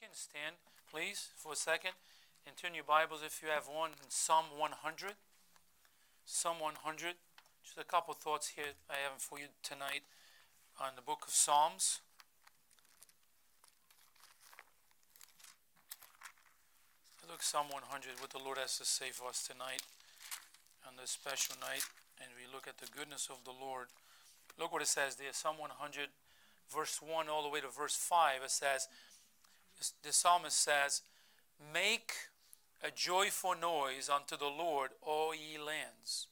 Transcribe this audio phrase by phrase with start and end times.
[0.00, 0.56] can stand,
[0.92, 1.92] please, for a second
[2.46, 5.16] and turn your Bibles if you have one in Psalm 100.
[6.24, 7.14] Psalm 100.
[7.64, 10.04] Just a couple thoughts here I have for you tonight
[10.80, 12.00] on the book of Psalms.
[17.28, 19.82] Look, Psalm 100, what the Lord has to say for us tonight
[20.86, 21.88] on this special night,
[22.20, 23.88] and we look at the goodness of the Lord.
[24.60, 26.08] Look what it says there, Psalm 100,
[26.68, 28.44] verse 1 all the way to verse 5.
[28.44, 28.88] It says,
[30.02, 31.02] the psalmist says,
[31.72, 32.12] Make
[32.82, 36.28] a joyful noise unto the Lord, all ye lands.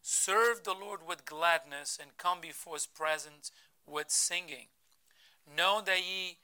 [0.00, 3.52] Serve the Lord with gladness and come before his presence
[3.86, 4.66] with singing.
[5.56, 6.38] Know that ye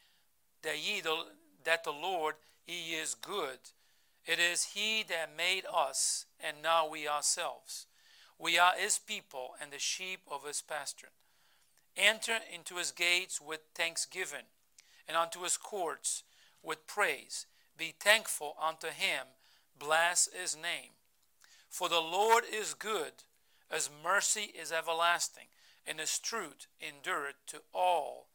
[0.62, 1.16] that ye the,
[1.64, 2.34] that the Lord
[2.64, 3.58] he is good.
[4.26, 7.86] It is he that made us and now we ourselves.
[8.38, 11.10] We are his people and the sheep of his pasture.
[11.96, 14.46] Enter into his gates with thanksgiving
[15.08, 16.22] and unto his courts
[16.62, 17.46] with praise.
[17.76, 19.26] Be thankful unto him.
[19.78, 20.90] Bless his name.
[21.68, 23.12] For the Lord is good,
[23.72, 25.44] his mercy is everlasting,
[25.86, 28.28] and his truth endureth to all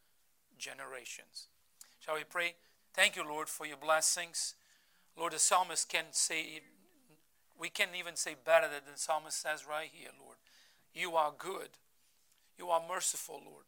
[0.58, 1.48] generations.
[2.00, 2.56] Shall we pray?
[2.94, 4.56] Thank you, Lord, for your blessings.
[5.18, 6.62] Lord, the psalmist can say,
[7.60, 10.38] we can't even say better than the psalmist says right here, Lord.
[10.94, 11.70] You are good.
[12.58, 13.66] You are merciful, Lord.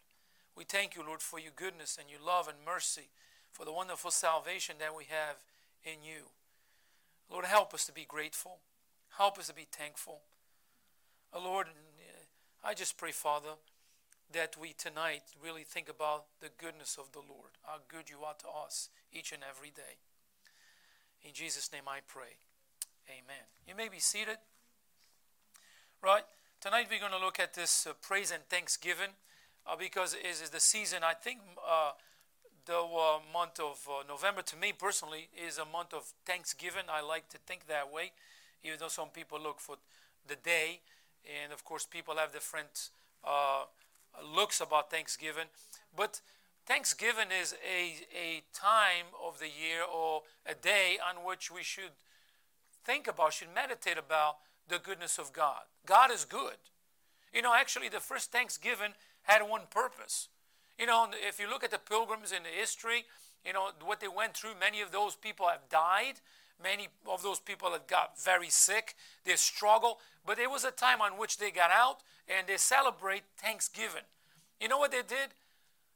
[0.55, 3.09] We thank you, Lord, for your goodness and your love and mercy
[3.55, 5.37] for the wonderful salvation that we have
[5.85, 6.25] in you.
[7.31, 8.59] Lord, help us to be grateful.
[9.17, 10.19] Help us to be thankful.
[11.31, 11.67] Oh, Lord,
[12.65, 13.55] I just pray, Father,
[14.33, 18.33] that we tonight really think about the goodness of the Lord, how good you are
[18.39, 20.03] to us each and every day.
[21.23, 22.35] In Jesus' name I pray.
[23.07, 23.45] Amen.
[23.65, 24.37] You may be seated.
[26.03, 26.23] Right?
[26.59, 29.15] Tonight we're going to look at this uh, praise and thanksgiving
[29.65, 31.39] uh, because it is the season, I think.
[31.65, 31.91] Uh,
[32.66, 36.83] the uh, month of uh, November, to me personally, is a month of Thanksgiving.
[36.89, 38.12] I like to think that way,
[38.63, 39.75] even though some people look for
[40.28, 40.79] the day.
[41.44, 42.89] And of course, people have different
[43.23, 43.63] uh,
[44.35, 45.45] looks about Thanksgiving.
[45.95, 46.22] But
[46.66, 51.94] Thanksgiving is a, a time of the year or a day on which we should
[52.84, 54.38] think about, should meditate about
[54.68, 55.62] the goodness of God.
[55.85, 56.57] God is good.
[57.34, 60.29] You know, actually, the first Thanksgiving had one purpose
[60.80, 63.06] you know, if you look at the pilgrims in the history,
[63.46, 66.16] you know, what they went through, many of those people have died.
[66.62, 68.96] Many of those people have got very sick.
[69.24, 70.00] They struggle.
[70.25, 71.97] But there was a time on which they got out
[72.28, 74.03] and they celebrate Thanksgiving.
[74.59, 75.30] You know what they did?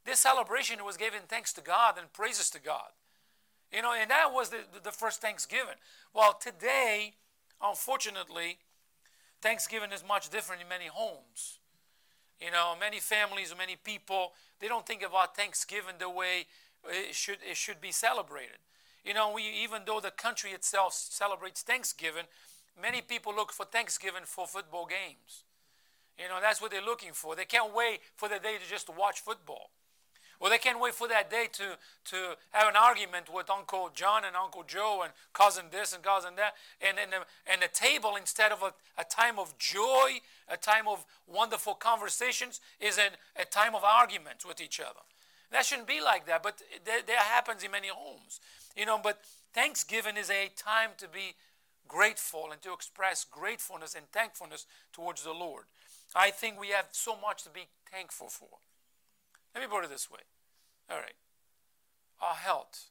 [0.04, 2.90] This celebration was giving thanks to God and praises to God.
[3.72, 5.76] You know, and that was the, the first Thanksgiving.
[6.14, 7.14] Well, today,
[7.62, 8.58] unfortunately,
[9.40, 11.59] Thanksgiving is much different in many homes.
[12.40, 16.46] You know, many families, many people, they don't think about Thanksgiving the way
[16.88, 18.58] it should, it should be celebrated.
[19.04, 22.24] You know, we, even though the country itself celebrates Thanksgiving,
[22.80, 25.44] many people look for Thanksgiving for football games.
[26.18, 27.34] You know, that's what they're looking for.
[27.34, 29.70] They can't wait for the day to just watch football.
[30.40, 32.16] Or they can't wait for that day to, to
[32.52, 36.54] have an argument with Uncle John and Uncle Joe and cousin this and cousin that.
[36.80, 37.12] And, and,
[37.46, 42.60] and the table, instead of a, a time of joy, a time of wonderful conversations,
[42.80, 45.00] is an, a time of arguments with each other.
[45.52, 48.40] That shouldn't be like that, but that, that happens in many homes.
[48.76, 49.20] You know, but
[49.52, 51.34] Thanksgiving is a time to be
[51.86, 55.64] grateful and to express gratefulness and thankfulness towards the Lord.
[56.14, 58.48] I think we have so much to be thankful for.
[59.60, 60.24] Let me put it this way.
[60.88, 61.20] All right.
[62.22, 62.88] Our health.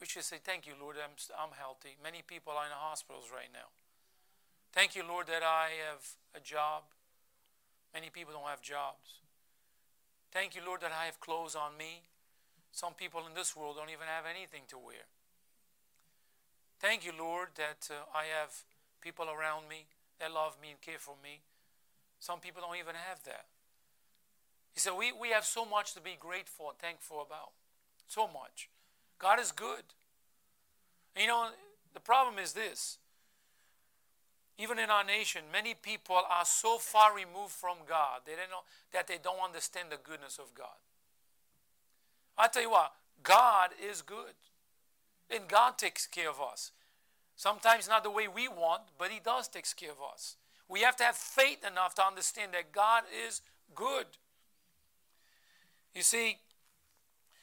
[0.00, 1.98] We should say, Thank you, Lord, I'm, I'm healthy.
[2.00, 3.74] Many people are in hospitals right now.
[4.72, 6.94] Thank you, Lord, that I have a job.
[7.92, 9.18] Many people don't have jobs.
[10.30, 12.06] Thank you, Lord, that I have clothes on me.
[12.70, 15.10] Some people in this world don't even have anything to wear.
[16.78, 18.62] Thank you, Lord, that uh, I have
[19.00, 19.90] people around me
[20.20, 21.42] that love me and care for me.
[22.20, 23.57] Some people don't even have that.
[24.78, 27.50] He said, we, we have so much to be grateful and thankful about.
[28.06, 28.68] So much.
[29.18, 29.82] God is good.
[31.20, 31.48] You know,
[31.94, 32.98] the problem is this.
[34.56, 38.62] Even in our nation, many people are so far removed from God they don't know,
[38.92, 40.78] that they don't understand the goodness of God.
[42.38, 42.92] I tell you what,
[43.24, 44.38] God is good.
[45.28, 46.70] And God takes care of us.
[47.34, 50.36] Sometimes not the way we want, but He does take care of us.
[50.68, 53.42] We have to have faith enough to understand that God is
[53.74, 54.06] good.
[55.94, 56.38] You see,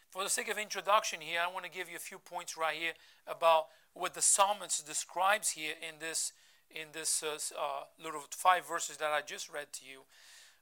[0.09, 2.75] for the sake of introduction here, I want to give you a few points right
[2.75, 2.93] here
[3.27, 6.31] about what the psalmist describes here in this
[6.71, 10.01] in this uh, uh, little five verses that I just read to you.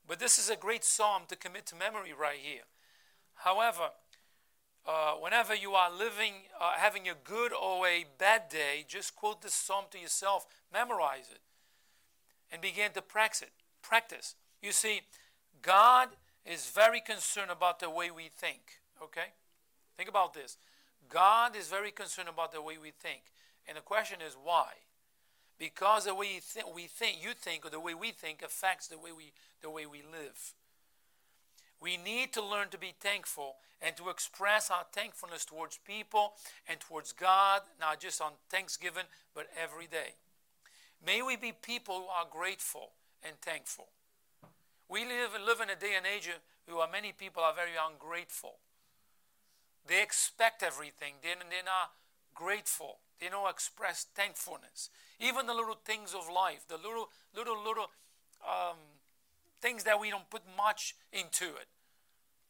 [0.07, 2.63] But this is a great psalm to commit to memory right here.
[3.35, 3.91] However,
[4.85, 9.41] uh, whenever you are living, uh, having a good or a bad day, just quote
[9.41, 11.39] this psalm to yourself, memorize it,
[12.51, 13.51] and begin to practice it.
[13.81, 14.35] Practice.
[14.61, 15.01] You see,
[15.61, 16.09] God
[16.45, 18.81] is very concerned about the way we think.
[19.01, 19.33] Okay,
[19.97, 20.57] think about this.
[21.09, 23.21] God is very concerned about the way we think,
[23.67, 24.73] and the question is why?
[25.57, 28.87] Because the way you th- we think, you think, or the way we think affects
[28.87, 29.31] the way we
[29.61, 30.53] the way we live.
[31.79, 36.33] We need to learn to be thankful and to express our thankfulness towards people
[36.67, 39.03] and towards God, not just on Thanksgiving,
[39.35, 40.15] but every day.
[41.05, 42.91] May we be people who are grateful
[43.21, 43.89] and thankful.
[44.93, 46.29] We live, live in a day and age
[46.67, 48.59] where many people are very ungrateful.
[49.87, 51.93] They expect everything, they're, they're not
[52.35, 52.99] grateful.
[53.19, 54.91] They don't express thankfulness.
[55.19, 57.89] Even the little things of life, the little, little, little
[58.47, 58.77] um,
[59.61, 61.67] things that we don't put much into it.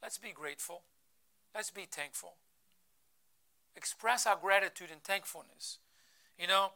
[0.02, 0.82] Let's be grateful.
[1.56, 2.34] Let's be thankful.
[3.78, 5.78] Express our gratitude and thankfulness.
[6.38, 6.72] You know,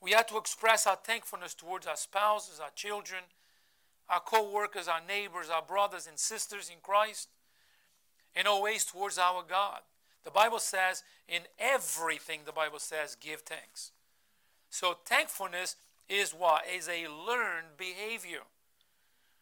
[0.00, 3.22] we have to express our thankfulness towards our spouses, our children,
[4.08, 7.28] our co workers, our neighbors, our brothers and sisters in Christ,
[8.34, 9.80] and always towards our God.
[10.24, 13.92] The Bible says, in everything, the Bible says, give thanks.
[14.70, 15.76] So, thankfulness
[16.08, 16.64] is what?
[16.66, 18.40] Is a learned behavior.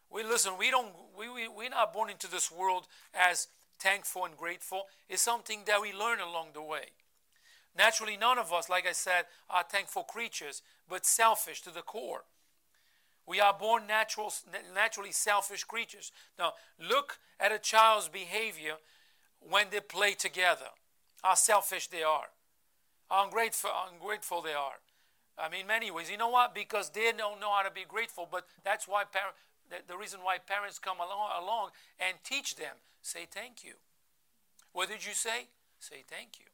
[0.09, 3.47] We listen, we don't we, we, we're not born into this world as
[3.79, 4.83] thankful and grateful.
[5.09, 6.89] It's something that we learn along the way.
[7.75, 12.25] Naturally, none of us, like I said, are thankful creatures, but selfish to the core.
[13.25, 14.33] We are born natural,
[14.73, 16.11] naturally selfish creatures.
[16.37, 18.75] Now, look at a child's behavior
[19.39, 20.71] when they play together.
[21.23, 22.27] How selfish they are.
[23.09, 24.79] How ungrateful, ungrateful they are.
[25.37, 26.11] I mean, many ways.
[26.11, 26.53] You know what?
[26.53, 29.33] Because they don't know how to be grateful, but that's why par-
[29.87, 31.69] the reason why parents come along, along
[31.99, 32.75] and teach them.
[33.01, 33.73] Say thank you.
[34.73, 35.47] What did you say?
[35.79, 36.45] Say thank you.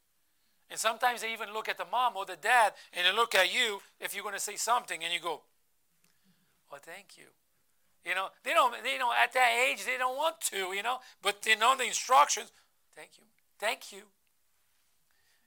[0.70, 3.52] And sometimes they even look at the mom or the dad and they look at
[3.52, 5.42] you if you're going to say something and you go,
[6.72, 7.24] Oh, thank you.
[8.04, 10.98] You know, they don't, they don't, at that age, they don't want to, you know,
[11.22, 12.50] but they know the instructions.
[12.96, 13.24] Thank you.
[13.58, 14.02] Thank you.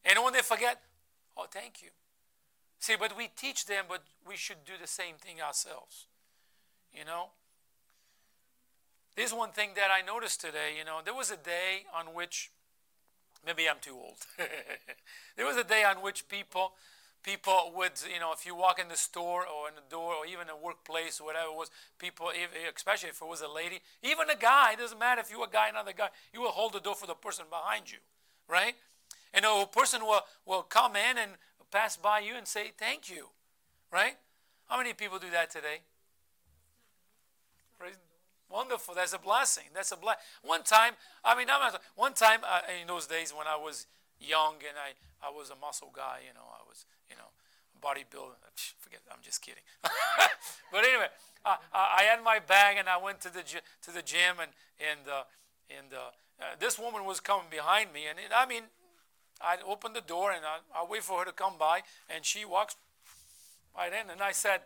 [0.06, 0.81] And when they forget,
[1.36, 1.90] oh, thank you.
[2.80, 6.06] See, but we teach them, but we should do the same thing ourselves.
[6.94, 7.30] You know?
[9.16, 12.52] There's one thing that I noticed today, you know, there was a day on which,
[13.46, 14.18] maybe I'm too old.
[15.38, 16.74] there was a day on which people,
[17.24, 20.25] people would, you know, if you walk in the store or in the door or
[20.25, 22.30] even a workplace or whatever it was, people,
[22.75, 25.50] especially if it was a lady, even a guy, it doesn't matter if you're a
[25.50, 28.00] guy, another guy, you will hold the door for the person behind you,
[28.48, 28.75] right?
[29.34, 31.31] And a person will, will come in and
[31.72, 33.30] pass by you and say, thank you,
[33.92, 34.18] right?
[34.68, 35.81] How many people do that today?
[38.54, 38.94] Wonderful.
[38.94, 39.64] That's a blessing.
[39.74, 40.22] That's a blessing.
[40.44, 40.94] One time,
[41.26, 43.88] I mean, I'm not, one time uh, in those days when I was
[44.24, 47.30] young and I, I was a muscle guy, you know, I was, you know,
[47.84, 48.40] bodybuilder.
[48.80, 49.64] Forget, I'm just kidding.
[50.72, 51.08] but anyway,
[51.46, 55.08] I, I had my bag and I went to the to the gym and and
[55.08, 55.24] uh,
[55.70, 58.64] and uh, uh, this woman was coming behind me and it, I mean,
[59.42, 62.46] I opened the door and I, I wait for her to come by and she
[62.46, 62.76] walks
[63.76, 64.62] right in and I said,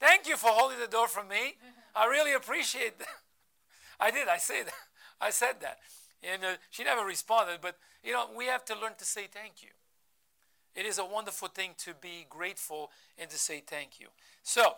[0.00, 1.54] "Thank you for holding the door for me.
[1.94, 3.08] I really appreciate that."
[4.00, 4.28] I did.
[4.28, 4.74] I say that.
[5.20, 5.78] I said that,
[6.22, 7.58] and uh, she never responded.
[7.60, 9.70] But you know, we have to learn to say thank you.
[10.74, 14.08] It is a wonderful thing to be grateful and to say thank you.
[14.42, 14.76] So,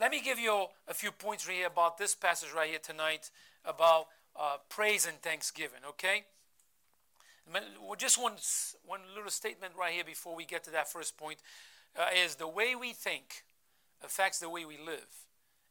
[0.00, 3.30] let me give you a few points right here about this passage right here tonight
[3.64, 4.06] about
[4.38, 5.80] uh, praise and thanksgiving.
[5.88, 6.24] Okay.
[7.96, 8.34] Just one,
[8.86, 11.38] one little statement right here before we get to that first point
[11.96, 13.44] uh, is the way we think
[14.04, 15.26] affects the way we live,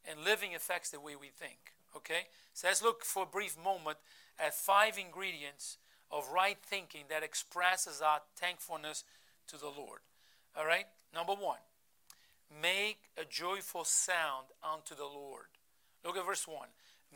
[0.10, 1.74] and living affects the way we think.
[1.98, 2.28] Okay?
[2.54, 3.98] So let's look for a brief moment
[4.40, 5.78] at five ingredients
[6.12, 9.04] of right thinking that expresses our thankfulness
[9.48, 10.00] to the Lord.
[10.58, 10.86] All right?
[11.14, 11.60] Number one,
[12.62, 15.46] make a joyful sound unto the Lord.
[16.06, 16.68] Look at verse 1.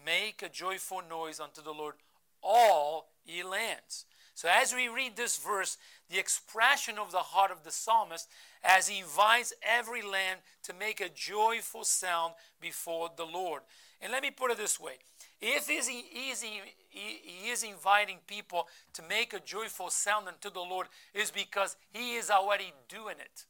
[0.06, 1.96] Make a joyful noise unto the Lord,
[2.42, 4.06] all ye lands.
[4.34, 5.78] So, as we read this verse,
[6.10, 8.28] the expression of the heart of the psalmist
[8.64, 13.62] as he invites every land to make a joyful sound before the Lord.
[14.02, 14.96] And let me put it this way
[15.42, 20.88] if he is, he is inviting people to make a joyful sound unto the Lord,
[21.14, 23.46] is because he is already doing it.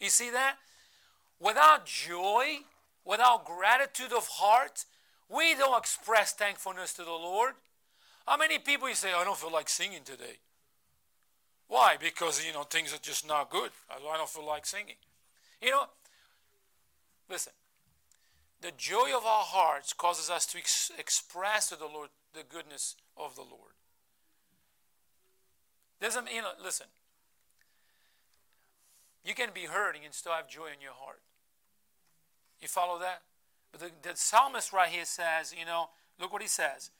[0.00, 0.56] You see that?
[1.40, 2.58] Without joy,
[3.04, 4.84] without gratitude of heart,
[5.28, 7.54] we don't express thankfulness to the Lord.
[8.26, 10.38] How many people you say, I don't feel like singing today?
[11.68, 11.96] Why?
[11.98, 13.70] Because, you know, things are just not good.
[13.90, 14.96] I don't feel like singing.
[15.60, 15.84] You know,
[17.30, 17.52] listen,
[18.60, 22.96] the joy of our hearts causes us to ex- express to the Lord the goodness
[23.16, 23.72] of the Lord.
[26.00, 26.50] Doesn't you know?
[26.62, 26.86] Listen.
[29.24, 31.20] You can be hurting and still have joy in your heart.
[32.60, 33.22] You follow that?
[33.70, 36.90] But the, the psalmist right here says, you know, look what he says.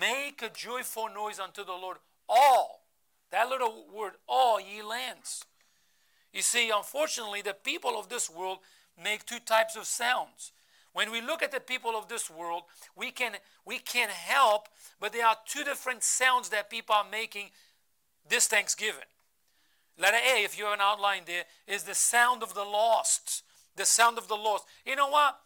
[0.00, 1.98] Make a joyful noise unto the Lord,
[2.28, 2.82] all.
[3.30, 5.44] That little word, all ye lands.
[6.32, 8.58] You see, unfortunately, the people of this world
[9.02, 10.52] make two types of sounds.
[10.92, 12.62] When we look at the people of this world,
[12.96, 13.32] we can
[13.64, 14.68] we can't help,
[15.00, 17.50] but there are two different sounds that people are making
[18.28, 19.02] this Thanksgiving.
[19.98, 23.42] Letter A, if you have an outline there, is the sound of the lost.
[23.76, 24.64] The sound of the lost.
[24.86, 25.38] You know what?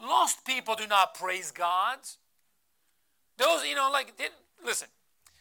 [0.00, 1.98] Lost people do not praise God.
[3.36, 4.28] Those, you know, like, they,
[4.64, 4.88] listen,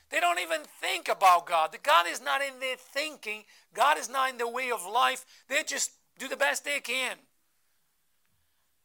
[0.10, 1.72] they don't even think about God.
[1.72, 3.44] The God is not in their thinking.
[3.74, 5.26] God is not in their way of life.
[5.48, 7.18] They just do the best they can.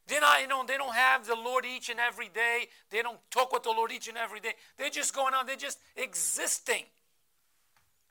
[0.07, 2.67] They're not, you know, they don't have the Lord each and every day.
[2.89, 4.53] They don't talk with the Lord each and every day.
[4.77, 6.85] They're just going on, they're just existing.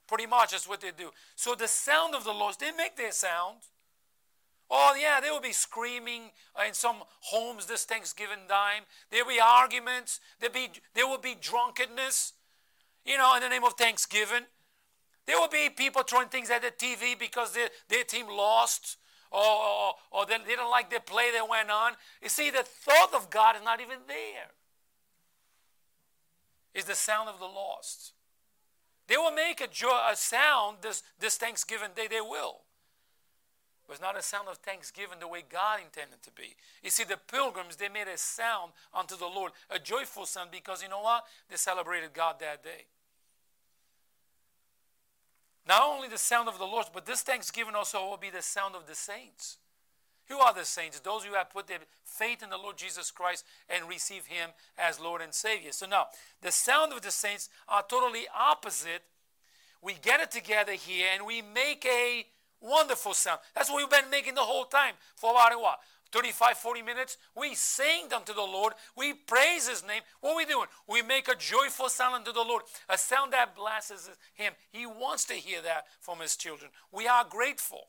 [0.07, 1.11] Pretty much that's what they do.
[1.35, 3.59] So the sound of the Lord, they make their sound.
[4.71, 8.83] Oh, yeah, they will be screaming uh, in some homes this Thanksgiving time.
[9.11, 10.21] There will be arguments.
[10.41, 12.35] There, be, there will be drunkenness,
[13.05, 14.45] you know, in the name of Thanksgiving.
[15.27, 18.99] There will be people throwing things at the TV because their, their team lost
[19.31, 21.93] or, or, or they didn't like the play that went on.
[22.23, 24.53] You see, the thought of God is not even there.
[26.75, 28.13] It's the sound of the lost.
[29.07, 32.61] They will make a, joy, a sound this, this Thanksgiving day, they will
[33.89, 36.55] was not a sound of thanksgiving the way God intended to be.
[36.83, 40.83] You see, the pilgrims, they made a sound unto the Lord, a joyful sound, because
[40.83, 41.25] you know what?
[41.49, 42.87] They celebrated God that day.
[45.67, 48.75] Not only the sound of the Lord, but this thanksgiving also will be the sound
[48.75, 49.59] of the saints.
[50.29, 51.01] Who are the saints?
[51.01, 55.01] Those who have put their faith in the Lord Jesus Christ and receive Him as
[55.01, 55.73] Lord and Savior.
[55.73, 56.07] So now,
[56.43, 59.03] the sound of the saints are totally opposite.
[59.81, 62.27] We get it together here and we make a
[62.61, 63.41] Wonderful sound.
[63.55, 65.79] That's what we've been making the whole time for about what?
[66.11, 67.19] 35, 40 minutes.
[67.37, 68.73] We sing unto the Lord.
[68.97, 70.03] We praise His name.
[70.21, 70.67] What are we doing?
[70.89, 74.55] We make a joyful sound unto the Lord, a sound that blesses Him.
[74.71, 76.71] He wants to hear that from His children.
[76.93, 77.89] We are grateful.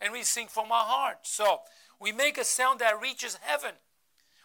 [0.00, 1.18] And we sing from our heart.
[1.22, 1.60] So
[2.00, 3.72] we make a sound that reaches heaven.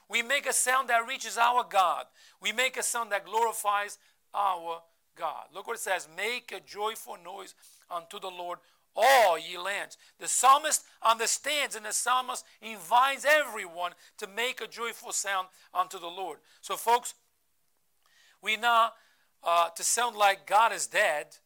[0.10, 2.06] We make a sound that reaches our God.
[2.42, 3.98] We make a sound that glorifies
[4.34, 4.82] our
[5.16, 5.46] God.
[5.54, 7.56] Look what it says Make a joyful noise
[7.92, 8.60] unto the Lord
[8.96, 9.98] all ye lands.
[10.20, 16.08] The psalmist understands, and the psalmist invites everyone to make a joyful sound unto the
[16.08, 16.40] Lord.
[16.62, 17.14] So, folks,
[18.42, 18.92] we now
[19.44, 21.38] uh, to sound like God is dead,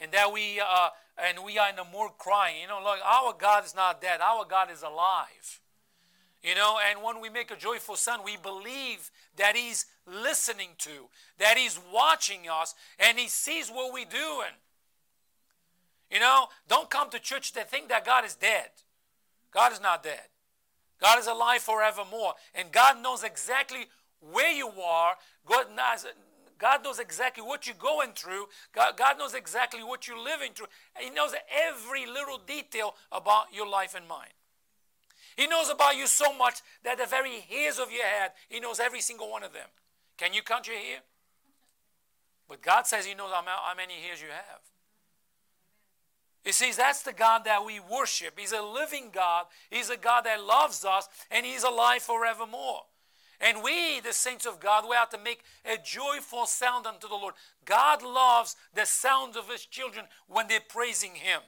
[0.00, 2.60] and that we uh, and we are in the more crying.
[2.60, 5.60] You know, like our God is not dead; our God is alive.
[6.42, 11.08] You know, and when we make a joyful sound, we believe that He's listening to,
[11.38, 14.52] that He's watching us, and He sees what we're doing.
[16.10, 18.68] You know, don't come to church to think that God is dead.
[19.52, 20.28] God is not dead.
[21.00, 22.34] God is alive forevermore.
[22.54, 23.86] And God knows exactly
[24.20, 25.14] where you are.
[25.46, 26.06] God knows,
[26.58, 28.46] God knows exactly what you're going through.
[28.74, 30.66] God, God knows exactly what you're living through.
[30.98, 34.32] He knows every little detail about your life and mine.
[35.36, 38.78] He knows about you so much that the very hairs of your head, He knows
[38.78, 39.68] every single one of them.
[40.16, 41.00] Can you count your hair?
[42.48, 44.60] But God says He knows how many hairs you have.
[46.44, 48.38] He says that's the God that we worship.
[48.38, 49.46] He's a living God.
[49.70, 52.82] He's a God that loves us and He's alive forevermore.
[53.40, 57.14] And we, the saints of God, we have to make a joyful sound unto the
[57.14, 57.34] Lord.
[57.64, 61.40] God loves the sound of His children when they're praising Him.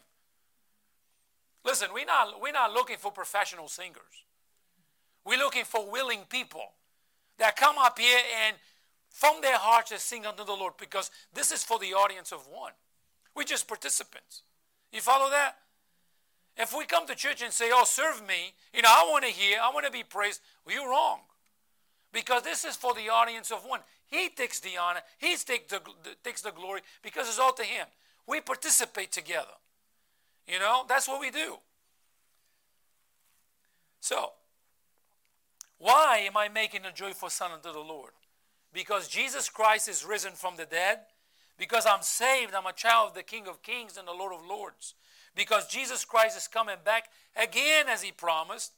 [1.65, 4.25] Listen, we're not, we're not looking for professional singers.
[5.25, 6.73] We're looking for willing people
[7.39, 8.57] that come up here and
[9.11, 12.47] from their hearts to sing unto the Lord because this is for the audience of
[12.51, 12.73] one.
[13.35, 14.43] We're just participants.
[14.93, 15.57] You follow that?
[16.57, 19.31] If we come to church and say, oh, serve me, you know, I want to
[19.31, 21.21] hear, I want to be praised, well, you're wrong.
[22.13, 23.81] Because this is for the audience of one.
[24.07, 25.81] He takes the honor, he takes the,
[26.25, 27.87] takes the glory because it's all to him.
[28.27, 29.47] We participate together.
[30.49, 31.57] You know, that's what we do.
[34.01, 34.31] So,
[35.79, 38.13] why am I making a joyful sound unto the Lord?
[38.73, 41.01] Because Jesus Christ is risen from the dead
[41.59, 44.47] because I'm saved, I'm a child of the King of Kings and the Lord of
[44.47, 44.95] Lords.
[45.35, 48.73] Because Jesus Christ is coming back again as He promised.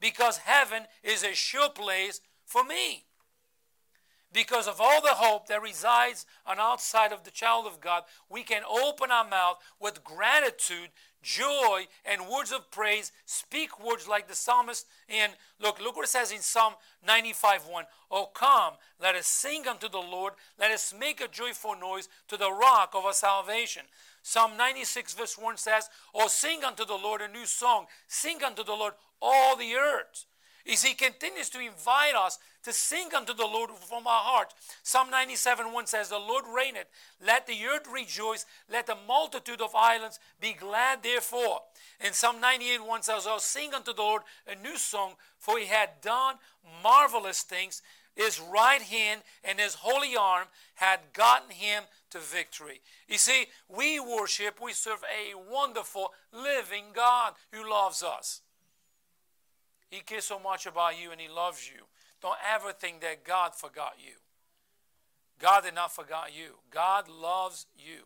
[0.00, 3.04] Because heaven is a sure place for me.
[4.32, 8.42] Because of all the hope that resides on outside of the child of God, we
[8.42, 10.90] can open our mouth with gratitude,
[11.22, 13.10] joy, and words of praise.
[13.26, 14.86] Speak words like the psalmist.
[15.08, 16.74] And look, look what it says in Psalm
[17.06, 17.84] 95 1.
[18.10, 20.34] Oh, come, let us sing unto the Lord.
[20.58, 23.82] Let us make a joyful noise to the rock of our salvation.
[24.22, 27.86] Psalm 96 verse 1 says, Oh, sing unto the Lord a new song.
[28.06, 30.26] Sing unto the Lord all the earth.
[30.64, 34.52] Is he continues to invite us to sing unto the Lord from our heart.
[34.82, 36.88] Psalm 97 1 says, The Lord reigneth,
[37.24, 41.60] let the earth rejoice, let the multitude of islands be glad therefore.
[42.00, 45.66] And Psalm 98 1 says, Oh, sing unto the Lord a new song, for he
[45.66, 46.36] had done
[46.82, 47.82] marvelous things.
[48.14, 52.82] His right hand and his holy arm had gotten him to victory.
[53.08, 58.42] You see, we worship, we serve a wonderful living God who loves us.
[59.90, 61.84] He cares so much about you and He loves you.
[62.22, 64.14] Don't ever think that God forgot you.
[65.40, 66.56] God did not forget you.
[66.70, 68.04] God loves you.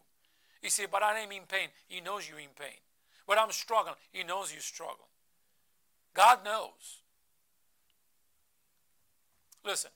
[0.63, 1.69] You see, but I am in pain.
[1.89, 2.79] He knows you're in pain.
[3.27, 3.97] But I'm struggling.
[4.13, 5.09] He knows you struggle.
[6.15, 7.03] God knows.
[9.65, 9.91] Listen.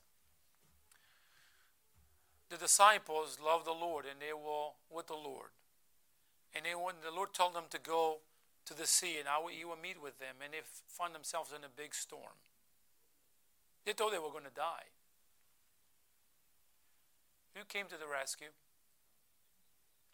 [2.51, 5.51] The disciples loved the Lord and they were with the Lord.
[6.55, 8.19] And they, when the Lord told them to go
[8.69, 11.65] to the sea, and I, he would meet with them, and they found themselves in
[11.65, 12.37] a big storm.
[13.85, 14.93] They thought they were going to die.
[17.57, 18.49] Who came to the rescue?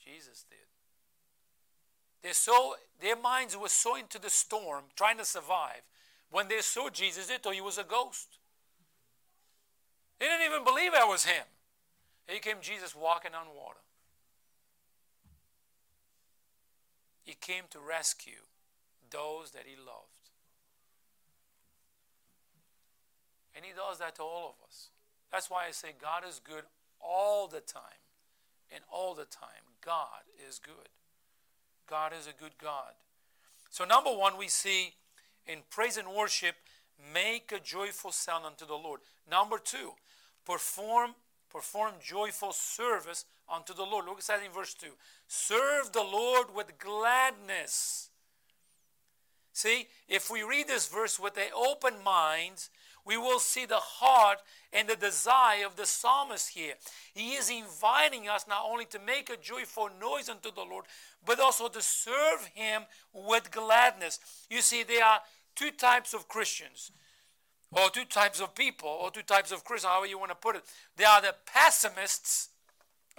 [0.03, 0.59] Jesus did.
[2.23, 5.83] They so their minds were so into the storm, trying to survive.
[6.31, 8.39] When they saw Jesus, they thought he was a ghost.
[10.19, 11.45] They didn't even believe that was him.
[12.29, 13.81] Here came Jesus walking on water.
[17.25, 18.47] He came to rescue
[19.11, 20.31] those that he loved.
[23.57, 24.91] And he does that to all of us.
[25.33, 26.65] That's why I say God is good
[27.01, 27.83] all the time.
[28.75, 30.89] And all the time, God is good.
[31.89, 32.93] God is a good God.
[33.71, 34.95] So, number one, we see
[35.47, 36.57] in praise and worship,
[37.13, 39.01] make a joyful sound unto the Lord.
[39.31, 39.93] Number two,
[40.45, 41.15] perform
[41.51, 44.07] perform joyful service unto the Lord.
[44.07, 44.87] Look at that in verse 2.
[45.27, 48.11] Serve the Lord with gladness.
[49.53, 52.69] See, if we read this verse with an open mind,
[53.07, 54.39] we will see the heart
[54.73, 56.75] and the desire of the psalmist here.
[57.13, 60.87] He is inviting us not only to make a joyful noise unto the Lord,
[61.25, 64.19] but also to serve Him with gladness.
[64.51, 65.21] You see, there are
[65.55, 66.91] two types of Christians
[67.75, 70.57] or two types of people, or two types of Christians, however you want to put
[70.57, 70.63] it.
[70.97, 72.51] They are the pessimists,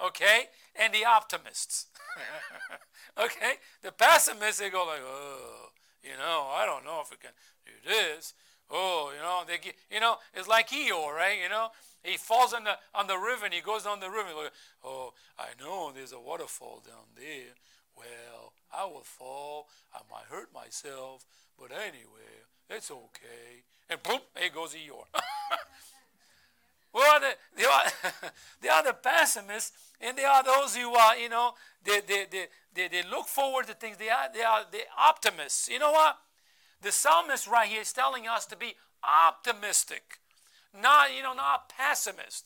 [0.03, 1.87] okay, and the optimists.
[3.17, 3.53] okay?
[3.81, 5.69] The pessimists, they go like, oh,
[6.03, 7.31] you know, I don't know if we can
[7.65, 8.33] do this.
[8.69, 9.59] Oh, you know, they
[9.93, 11.37] you know, it's like Eeyore, right?
[11.41, 11.67] You know,
[12.03, 14.29] he falls on the on the river and he goes down the river.
[14.35, 14.53] Like,
[14.83, 17.53] oh, I know there's a waterfall down there.
[17.95, 19.67] Well, I will fall.
[19.93, 21.25] I might hurt myself,
[21.59, 23.63] but anyway, it's okay.
[23.89, 25.05] And boom, there goes Eeyore.
[26.95, 27.81] well, the, they, are,
[28.61, 31.51] they are the pessimists, and they are those who are, you know,
[31.83, 33.97] they, they, they, they, they look forward to things.
[33.97, 35.67] They are, they are the optimists.
[35.67, 36.17] You know what?
[36.81, 40.19] The psalmist right here is telling us to be optimistic,
[40.73, 42.45] not, you know, not pessimist.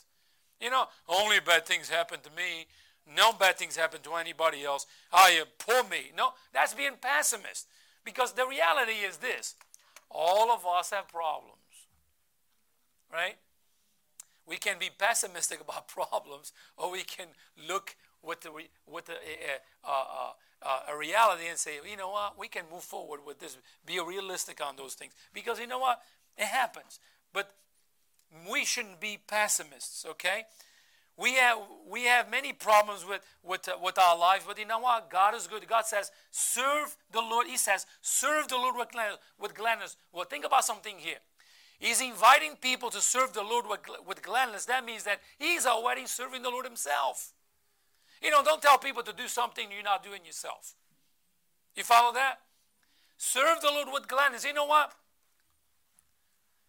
[0.59, 2.65] You know, only bad things happen to me.
[3.15, 4.87] No bad things happen to anybody else.
[5.13, 6.11] Ah, I am poor me.
[6.17, 7.67] No, that's being pessimist.
[8.03, 9.55] Because the reality is this
[10.09, 11.53] all of us have problems,
[13.13, 13.35] right?
[14.49, 17.27] We can be pessimistic about problems, or we can
[17.69, 18.51] look with the
[18.87, 20.31] with the, uh, uh,
[20.61, 23.57] uh, a reality and say, you know what, we can move forward with this.
[23.85, 26.01] Be realistic on those things because you know what,
[26.37, 26.99] it happens.
[27.33, 27.51] But
[28.51, 30.43] we shouldn't be pessimists, okay?
[31.17, 31.57] We have,
[31.89, 35.09] we have many problems with, with, uh, with our lives, but you know what?
[35.09, 35.67] God is good.
[35.67, 37.47] God says, serve the Lord.
[37.47, 39.19] He says, serve the Lord with gladness.
[39.37, 39.97] With gladness.
[40.13, 41.17] Well, think about something here.
[41.79, 44.65] He's inviting people to serve the Lord with, with gladness.
[44.65, 47.31] That means that He's already serving the Lord Himself.
[48.21, 50.75] You know, don't tell people to do something you're not doing yourself.
[51.75, 52.39] You follow that?
[53.17, 54.45] Serve the Lord with gladness.
[54.45, 54.91] You know what?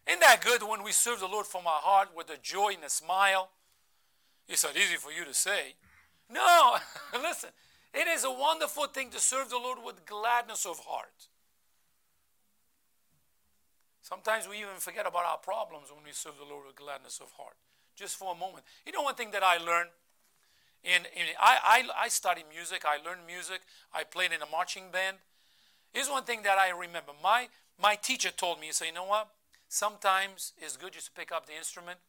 [0.07, 2.83] Isn't that good when we serve the Lord from our heart with a joy and
[2.83, 3.49] a smile?
[4.47, 5.75] It's not easy for you to say.
[6.29, 6.77] No,
[7.13, 7.49] listen,
[7.93, 11.27] it is a wonderful thing to serve the Lord with gladness of heart.
[14.11, 17.31] Sometimes we even forget about our problems when we serve the Lord with gladness of
[17.39, 17.55] heart.
[17.95, 18.65] Just for a moment.
[18.85, 19.87] You know one thing that I learned?
[20.83, 23.61] In, in I, I, I study music, I learned music,
[23.93, 25.15] I played in a marching band.
[25.93, 27.13] Here's one thing that I remember.
[27.23, 27.47] My,
[27.81, 29.29] my teacher told me, he said, you know what?
[29.69, 31.99] Sometimes it's good just to pick up the instrument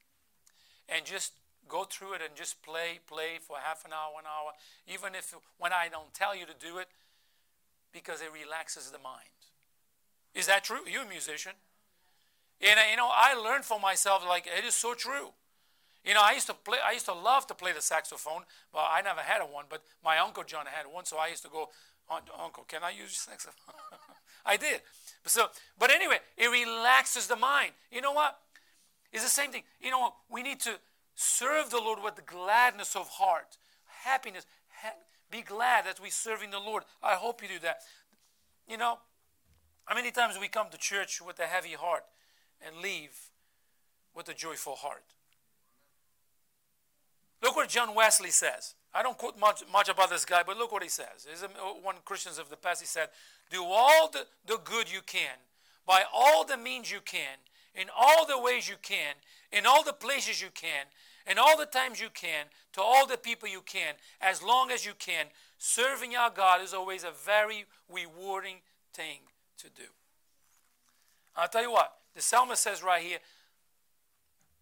[0.88, 1.34] and just
[1.68, 4.50] go through it and just play, play for half an hour, an hour,
[4.92, 6.88] even if when I don't tell you to do it,
[7.92, 9.38] because it relaxes the mind.
[10.34, 10.80] Is that true?
[10.90, 11.52] You're a musician.
[12.62, 15.30] And uh, you know, I learned for myself, like, it is so true.
[16.04, 18.42] You know, I used to play, I used to love to play the saxophone.
[18.72, 21.48] Well, I never had one, but my uncle John had one, so I used to
[21.48, 21.68] go,
[22.10, 23.74] Uncle, can I use your saxophone?
[24.44, 24.80] I did.
[25.26, 25.46] So,
[25.78, 27.72] but anyway, it relaxes the mind.
[27.90, 28.38] You know what?
[29.12, 29.62] It's the same thing.
[29.80, 30.14] You know?
[30.28, 30.72] We need to
[31.14, 33.56] serve the Lord with gladness of heart,
[34.04, 34.46] happiness.
[34.82, 34.96] Ha-
[35.30, 36.82] be glad that we're serving the Lord.
[37.02, 37.78] I hope you do that.
[38.68, 38.98] You know,
[39.84, 42.04] how many times we come to church with a heavy heart
[42.64, 43.30] and leave
[44.14, 45.04] with a joyful heart?
[47.42, 48.74] Look what John Wesley says.
[48.94, 51.26] I don't quote much, much about this guy, but look what he says.
[51.28, 51.48] He's uh,
[51.82, 52.80] one Christians of the past.
[52.80, 53.08] He said,
[53.50, 55.38] "Do all the, the good you can,
[55.86, 57.38] by all the means you can,
[57.74, 59.14] in all the ways you can,
[59.50, 60.86] in all the places you can,
[61.26, 64.84] in all the times you can, to all the people you can, as long as
[64.84, 65.26] you can.
[65.58, 68.58] Serving our God is always a very rewarding
[68.92, 69.20] thing
[69.58, 69.88] to do."
[71.34, 71.96] I'll tell you what.
[72.14, 73.18] The psalmist says right here,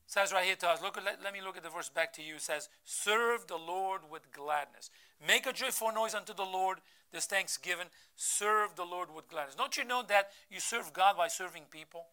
[0.07, 2.23] says right here to us, look, let, let me look at the verse back to
[2.23, 2.37] you.
[2.37, 4.91] It says, Serve the Lord with gladness.
[5.27, 6.79] Make a joyful noise unto the Lord
[7.13, 7.87] this thanksgiving.
[8.17, 9.55] Serve the Lord with gladness.
[9.55, 12.07] Don't you know that you serve God by serving people?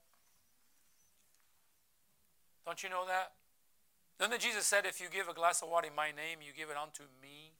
[2.65, 3.31] Don't you know that?
[4.19, 6.51] Then the Jesus said, If you give a glass of water in my name, you
[6.55, 7.51] give it unto me.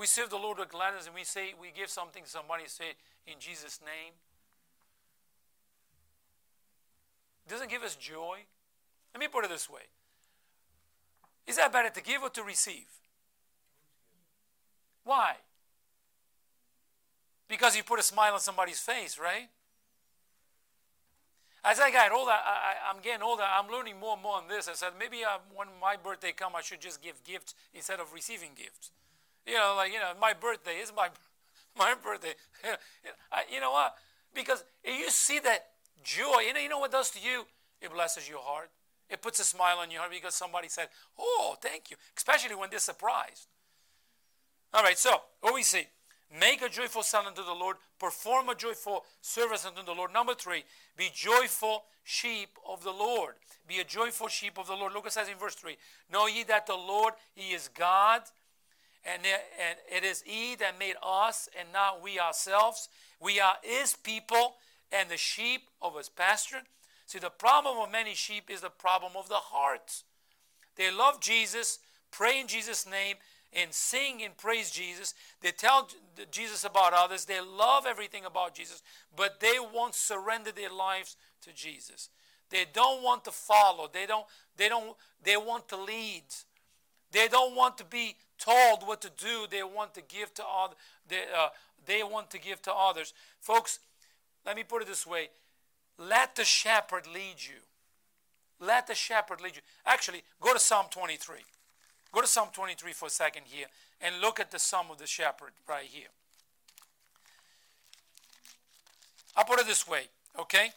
[0.00, 2.96] We serve the Lord with gladness and we say, we give something to somebody, say,
[3.26, 4.14] in Jesus' name.
[7.50, 8.38] Doesn't give us joy?
[9.14, 9.82] Let me put it this way
[11.46, 12.86] Is that better to give or to receive?
[15.04, 15.34] Why?
[17.48, 19.48] Because you put a smile on somebody's face, right?
[21.64, 24.68] As I got older, I, am getting older, I'm learning more and more on this.
[24.68, 28.14] I said, maybe uh, when my birthday comes, I should just give gifts instead of
[28.14, 28.92] receiving gifts.
[29.46, 31.08] You know, like, you know, my birthday is my,
[31.78, 32.34] my birthday.
[33.52, 33.94] you know what?
[34.32, 35.69] Because you see that
[36.02, 37.46] Joy, you know, you know what does to you?
[37.80, 38.70] It blesses your heart.
[39.08, 41.96] It puts a smile on your heart because somebody said, Oh, thank you.
[42.16, 43.48] Especially when they're surprised.
[44.72, 45.10] All right, so
[45.40, 45.86] what we see
[46.38, 50.12] make a joyful sound unto the Lord, perform a joyful service unto the Lord.
[50.12, 50.62] Number three,
[50.96, 53.34] be joyful sheep of the Lord.
[53.66, 54.92] Be a joyful sheep of the Lord.
[54.92, 55.76] Look, it says in verse 3
[56.12, 58.22] Know ye that the Lord, He is God,
[59.04, 59.22] and
[59.90, 62.88] it is He that made us, and not we ourselves.
[63.20, 64.54] We are His people
[64.92, 66.62] and the sheep of his pasture.
[67.06, 70.02] See, the problem of many sheep is the problem of the heart.
[70.76, 71.78] They love Jesus,
[72.10, 73.16] pray in Jesus' name,
[73.52, 75.14] and sing and praise Jesus.
[75.40, 75.88] They tell
[76.30, 77.24] Jesus about others.
[77.24, 78.82] They love everything about Jesus,
[79.16, 82.10] but they won't surrender their lives to Jesus.
[82.50, 83.88] They don't want to follow.
[83.92, 84.26] They don't.
[84.56, 84.96] They don't.
[85.22, 86.24] They want to lead.
[87.12, 89.46] They don't want to be told what to do.
[89.50, 90.74] They want to give to other.
[91.08, 91.48] They, uh,
[91.86, 93.78] they want to give to others, folks.
[94.44, 95.28] Let me put it this way
[96.00, 97.60] let the shepherd lead you.
[98.58, 99.62] Let the shepherd lead you.
[99.84, 101.36] Actually, go to Psalm 23.
[102.12, 103.66] Go to Psalm 23 for a second here
[104.00, 106.08] and look at the psalm of the shepherd right here.
[109.36, 110.04] I'll put it this way,
[110.38, 110.70] okay?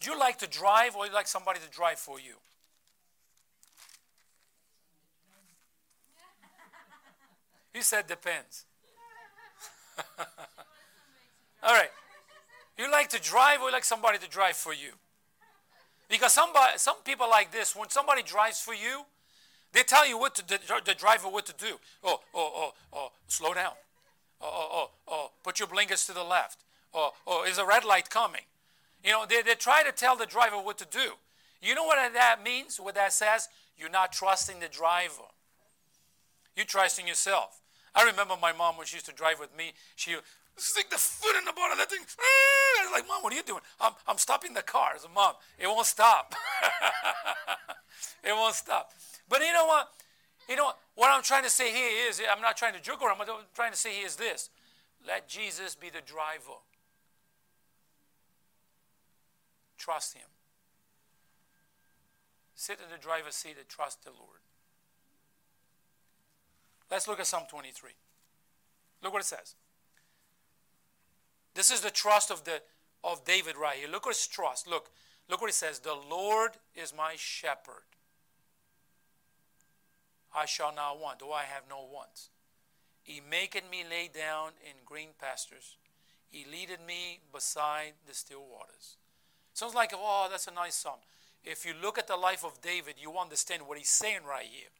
[0.00, 2.34] Do you like to drive or you like somebody to drive for you?
[7.74, 8.64] He said depends.
[11.62, 11.90] All right.
[12.78, 14.92] You like to drive or you like somebody to drive for you?
[16.08, 19.02] Because somebody, some people like this, when somebody drives for you,
[19.72, 21.76] they tell you what to, the, the driver what to do.
[22.02, 23.72] Oh, oh, oh, oh, slow down.
[24.40, 26.64] Oh, oh, oh, oh, put your blinkers to the left.
[26.92, 28.42] Oh, oh, is a red light coming?
[29.04, 31.12] You know, they, they try to tell the driver what to do.
[31.62, 32.80] You know what that means?
[32.80, 33.48] What that says?
[33.78, 35.28] You're not trusting the driver.
[36.56, 37.60] You're trusting yourself.
[37.94, 39.72] I remember my mom when she used to drive with me.
[39.96, 40.16] She
[40.56, 42.00] stick the foot in the bottom of that thing.
[42.18, 43.62] I was like, Mom, what are you doing?
[43.80, 44.92] I'm, I'm stopping the car.
[44.94, 46.34] I said, Mom, it won't stop.
[48.24, 48.92] it won't stop.
[49.28, 49.88] But you know what?
[50.48, 50.78] You know what?
[50.94, 53.46] What I'm trying to say here is, I'm not trying to joke around, what I'm
[53.54, 54.50] trying to say here is this.
[55.06, 56.60] Let Jesus be the driver.
[59.78, 60.26] Trust him.
[62.54, 64.40] Sit in the driver's seat and trust the Lord.
[66.90, 67.92] Let's look at Psalm 23.
[69.02, 69.54] Look what it says.
[71.60, 72.62] This is the trust of the
[73.04, 73.86] of David right here.
[73.86, 74.66] Look at his trust.
[74.66, 74.90] Look,
[75.28, 75.78] look what he says.
[75.78, 77.84] The Lord is my shepherd.
[80.34, 82.30] I shall not want, though I have no wants.
[83.02, 85.76] He maketh me lay down in green pastures.
[86.30, 88.96] He leadeth me beside the still waters.
[89.52, 91.00] Sounds like, oh, that's a nice psalm.
[91.44, 94.70] if you look at the life of David, you understand what he's saying right here.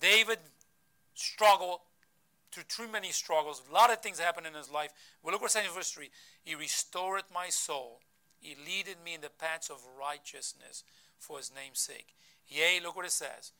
[0.00, 0.38] David
[1.12, 1.80] struggled
[2.54, 3.62] through too many struggles.
[3.68, 4.92] A lot of things happened in his life.
[5.22, 6.08] Well, look what it says in verse 3.
[6.44, 8.00] He restored my soul.
[8.38, 10.84] He leaded me in the paths of righteousness
[11.18, 12.14] for his name's sake.
[12.46, 13.52] Yea, look what it says.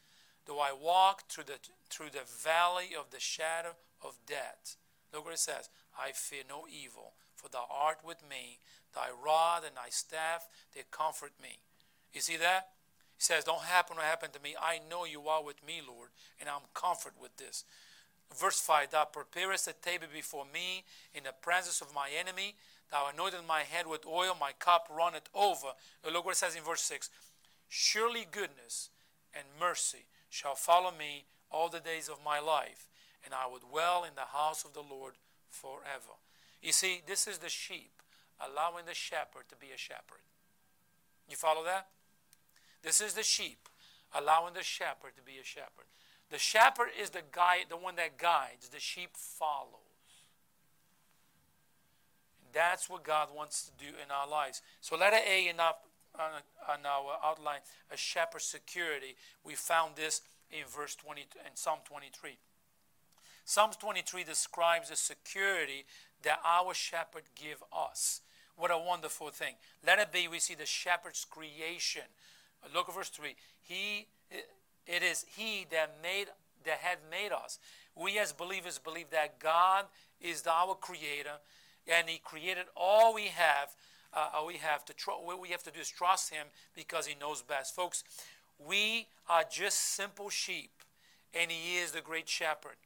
[0.47, 1.59] Though I walk through the,
[1.91, 4.77] through the valley of the shadow of death.
[5.13, 5.69] Look what it says.
[5.99, 8.59] I fear no evil, for thou art with me.
[8.95, 11.59] Thy rod and thy staff, they comfort me.
[12.13, 12.69] You see that?
[13.17, 14.55] He says, Don't happen what happened to me.
[14.61, 17.65] I know you are with me, Lord, and I'm comforted with this.
[18.37, 20.85] Verse 5 Thou preparest a table before me
[21.15, 22.55] in the presence of my enemy.
[22.91, 25.69] Thou anointed my head with oil, my cup runneth over.
[26.05, 27.11] Look what it says in verse 6
[27.69, 28.91] Surely goodness
[29.35, 32.89] and mercy shall follow me all the days of my life,
[33.25, 35.15] and I will dwell in the house of the Lord
[35.51, 36.19] forever.
[36.63, 38.03] You see, this is the sheep
[38.41, 40.23] allowing the shepherd to be a shepherd.
[41.29, 41.89] You follow that?
[42.83, 43.69] This is the sheep
[44.15, 45.87] allowing the shepherd to be a shepherd.
[46.35, 48.69] The shepherd is the guide, the one that guides.
[48.69, 49.71] The sheep follows.
[52.53, 54.61] That's what God wants to do in our lives.
[54.81, 55.75] So letter A in our,
[56.19, 59.15] on our outline, a shepherd's security.
[59.45, 62.37] We found this in verse 20 in Psalm 23.
[63.45, 65.85] Psalms 23 describes the security
[66.25, 68.23] that our shepherd give us.
[68.57, 69.55] What a wonderful thing.
[69.87, 72.03] Let it be, we see the shepherd's creation.
[72.75, 73.37] Look at verse 3.
[73.63, 74.09] He,
[74.87, 76.27] it is he that made,
[76.65, 77.59] that had made us.
[77.97, 79.87] We as believers believe that God
[80.21, 81.39] is our creator
[81.87, 83.75] and he created all we have.
[84.13, 87.15] Uh, we have to tr- what we have to do is trust him because he
[87.19, 87.75] knows best.
[87.75, 88.05] Folks,
[88.59, 90.71] we are just simple sheep
[91.39, 92.77] and he is the great shepherd.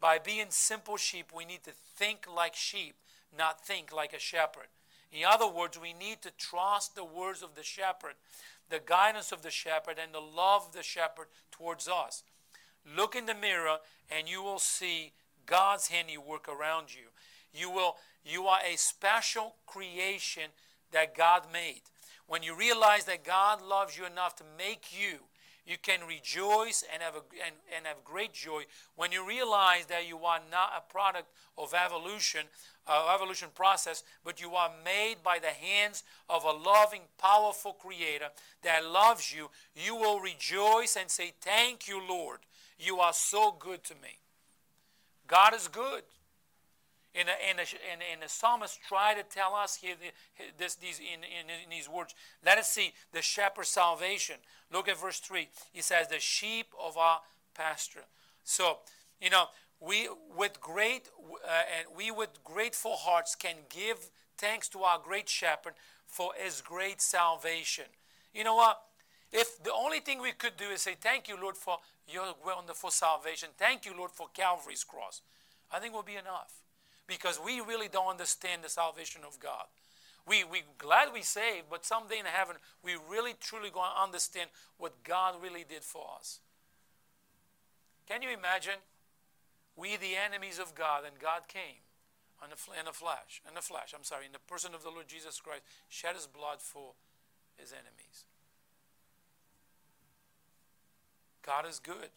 [0.00, 2.96] By being simple sheep, we need to think like sheep,
[3.36, 4.68] not think like a shepherd.
[5.12, 8.14] In other words, we need to trust the words of the shepherd,
[8.70, 12.22] the guidance of the shepherd, and the love of the shepherd towards us.
[12.96, 13.78] Look in the mirror
[14.10, 15.12] and you will see
[15.46, 17.08] God's handiwork around you.
[17.52, 20.50] You will you are a special creation
[20.92, 21.82] that God made.
[22.26, 25.18] When you realize that God loves you enough to make you
[25.66, 28.62] you can rejoice and have, a, and, and have great joy
[28.94, 31.26] when you realize that you are not a product
[31.58, 32.42] of evolution,
[32.86, 38.28] uh, evolution process, but you are made by the hands of a loving, powerful creator
[38.62, 39.50] that loves you.
[39.74, 42.38] You will rejoice and say, Thank you, Lord.
[42.78, 44.20] You are so good to me.
[45.26, 46.02] God is good.
[47.18, 49.94] And, and, and, and the psalmist try to tell us here
[50.58, 52.14] this, these, in, in, in these words.
[52.44, 54.36] Let us see the shepherd's salvation.
[54.70, 55.48] Look at verse 3.
[55.72, 57.20] He says, The sheep of our
[57.54, 58.04] pasture.
[58.44, 58.78] So,
[59.20, 59.46] you know,
[59.80, 61.48] we with great uh,
[61.78, 65.74] and we with grateful hearts can give thanks to our great shepherd
[66.06, 67.84] for his great salvation.
[68.34, 68.80] You know what?
[69.32, 72.90] If the only thing we could do is say, Thank you, Lord, for your wonderful
[72.90, 73.48] salvation.
[73.56, 75.22] Thank you, Lord, for Calvary's cross.
[75.72, 76.65] I think will be enough
[77.06, 79.66] because we really don't understand the salvation of God.
[80.26, 84.50] We we glad we saved, but someday in heaven we really truly going to understand
[84.78, 86.40] what God really did for us.
[88.08, 88.80] Can you imagine?
[89.76, 91.84] We the enemies of God, and God came
[92.42, 93.92] in the, in the flesh, in the flesh.
[93.94, 96.92] I'm sorry, in the person of the Lord Jesus Christ, shed His blood for
[97.56, 98.24] His enemies.
[101.44, 102.10] God is good.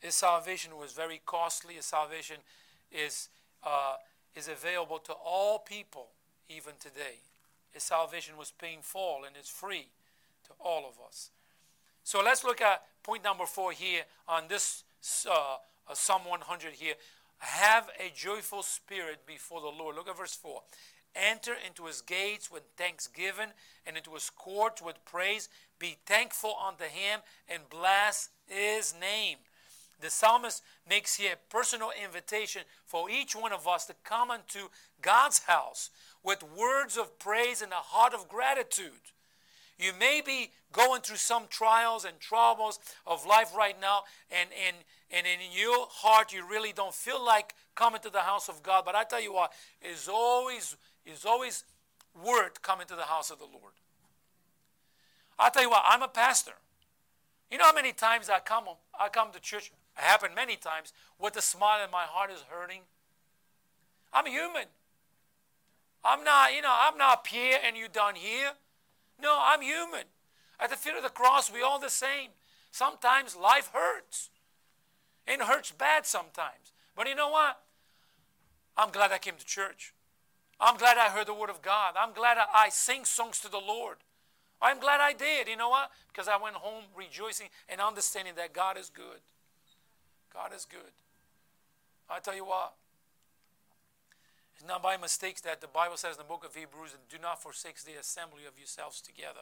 [0.00, 1.74] His salvation was very costly.
[1.74, 2.36] His salvation
[2.90, 3.28] is
[3.64, 3.94] uh,
[4.34, 6.08] is available to all people
[6.48, 7.20] even today.
[7.72, 9.88] His salvation was painful and it's free
[10.46, 11.30] to all of us.
[12.04, 14.84] So let's look at point number four here on this
[15.30, 15.56] uh,
[15.94, 16.94] Psalm 100 here.
[17.38, 19.96] Have a joyful spirit before the Lord.
[19.96, 20.62] Look at verse 4.
[21.14, 23.48] Enter into his gates with thanksgiving
[23.86, 25.48] and into his courts with praise.
[25.78, 29.38] Be thankful unto him and bless his name
[30.02, 34.68] the psalmist makes here a personal invitation for each one of us to come into
[35.00, 35.90] God's house
[36.22, 39.12] with words of praise and a heart of gratitude.
[39.78, 44.76] You may be going through some trials and troubles of life right now, and, and,
[45.10, 48.84] and in your heart you really don't feel like coming to the house of God.
[48.84, 51.64] But I tell you what, it's always, it's always
[52.24, 53.72] worth coming to the house of the Lord.
[55.38, 56.52] I tell you what, I'm a pastor.
[57.50, 58.64] You know how many times I come,
[58.98, 62.44] I come to church it happened many times with a smile and my heart is
[62.48, 62.82] hurting.
[64.12, 64.66] I'm human.
[66.04, 68.52] I'm not, you know, I'm not Pierre and you down here.
[69.20, 70.04] No, I'm human.
[70.58, 72.30] At the feet of the cross, we all the same.
[72.70, 74.30] Sometimes life hurts.
[75.26, 76.72] It hurts bad sometimes.
[76.96, 77.60] But you know what?
[78.76, 79.94] I'm glad I came to church.
[80.58, 81.94] I'm glad I heard the word of God.
[81.98, 83.98] I'm glad I sing songs to the Lord.
[84.60, 85.48] I'm glad I did.
[85.48, 85.90] You know what?
[86.08, 89.20] Because I went home rejoicing and understanding that God is good.
[90.32, 90.92] God is good.
[92.08, 92.74] I tell you what,
[94.56, 97.42] it's not by mistakes that the Bible says in the book of Hebrews, do not
[97.42, 99.40] forsake the assembly of yourselves together.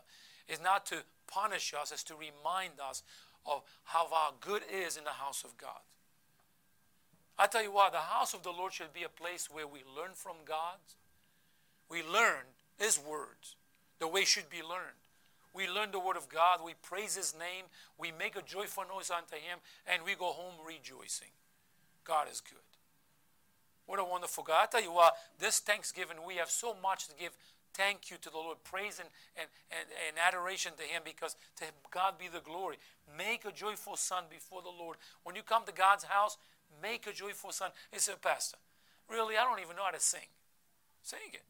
[0.49, 3.03] It's not to punish us, it's to remind us
[3.47, 5.81] of how our good is in the house of God.
[7.39, 9.81] I tell you what, the house of the Lord should be a place where we
[9.81, 10.79] learn from God.
[11.89, 12.45] We learn
[12.79, 13.57] His words,
[13.99, 15.00] the way should be learned.
[15.53, 17.67] We learn the word of God, we praise His name,
[17.99, 21.35] we make a joyful noise unto Him, and we go home rejoicing.
[22.05, 22.59] God is good.
[23.87, 24.63] What a wonderful God.
[24.63, 27.33] I tell you what, this Thanksgiving, we have so much to give
[27.75, 31.65] thank you to the Lord, praise and, and, and, and, adoration to Him because to
[31.91, 32.77] God be the glory.
[33.17, 34.97] Make a joyful son before the Lord.
[35.23, 36.37] When you come to God's house,
[36.83, 37.71] make a joyful son.
[37.93, 38.59] He said, Pastor,
[39.09, 40.29] really, I don't even know how to sing.
[41.03, 41.43] Sing it.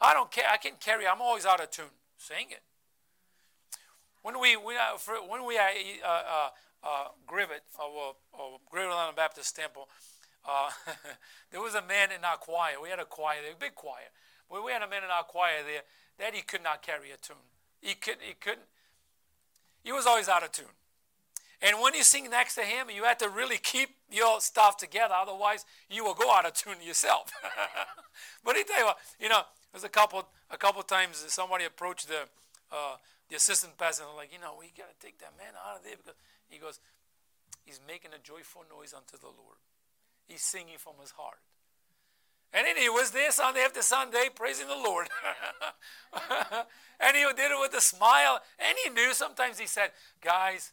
[0.00, 0.44] I don't care.
[0.50, 1.86] I can carry, I'm always out of tune.
[2.16, 2.62] Sing it.
[4.22, 5.62] When we, we uh, when we uh,
[6.04, 6.48] uh,
[6.82, 9.88] uh, Grivet, or, or Island Baptist Temple,
[10.48, 10.70] uh,
[11.50, 12.74] there was a man in our choir.
[12.82, 14.10] We had a choir there, a big choir.
[14.50, 15.82] But we had a man in our choir there
[16.18, 17.36] that he could not carry a tune.
[17.80, 18.22] He couldn't.
[18.22, 18.66] He couldn't.
[19.84, 20.66] He was always out of tune.
[21.60, 25.14] And when you sing next to him, you had to really keep your stuff together.
[25.14, 27.32] Otherwise, you will go out of tune yourself.
[28.44, 32.08] but he tell you what, you know, there's a couple a couple times somebody approached
[32.08, 32.22] the
[32.72, 32.96] uh,
[33.28, 35.84] the assistant pastor and like, you know, we got to take that man out of
[35.84, 36.16] there because
[36.48, 36.80] he goes,
[37.64, 39.60] he's making a joyful noise unto the Lord.
[40.26, 41.38] He's singing from his heart.
[42.52, 45.08] And then he was there Sunday after Sunday praising the Lord.
[47.00, 48.40] and he did it with a smile.
[48.58, 49.90] And he knew sometimes he said,
[50.22, 50.72] Guys,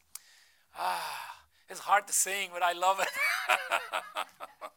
[0.78, 1.36] ah,
[1.70, 3.10] it's hard to sing, but I love it.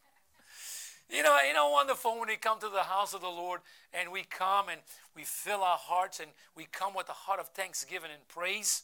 [1.09, 3.61] you know, you know, wonderful when we come to the house of the Lord
[3.93, 4.79] and we come and
[5.15, 8.83] we fill our hearts and we come with a heart of thanksgiving and praise.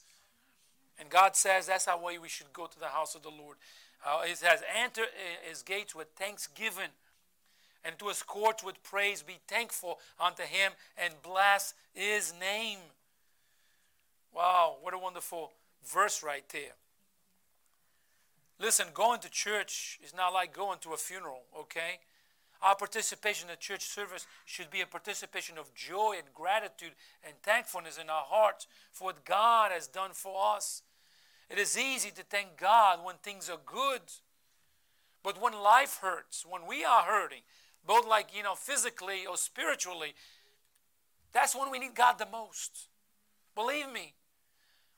[1.00, 3.58] And God says that's how way we should go to the house of the Lord.
[4.06, 5.04] Uh, it says, enter
[5.48, 6.90] his gates with thanksgiving
[7.84, 9.22] and to his courts with praise.
[9.22, 12.80] Be thankful unto him and bless his name.
[14.34, 15.52] Wow, what a wonderful
[15.86, 16.74] verse right there.
[18.60, 22.00] Listen, going to church is not like going to a funeral, okay?
[22.66, 27.36] Our participation in the church service should be a participation of joy and gratitude and
[27.44, 30.82] thankfulness in our hearts for what God has done for us.
[31.48, 34.02] It is easy to thank God when things are good.
[35.22, 37.42] But when life hurts, when we are hurting,
[37.86, 40.16] both like, you know, physically or spiritually,
[41.34, 42.88] that's when we need God the most.
[43.54, 44.16] Believe me.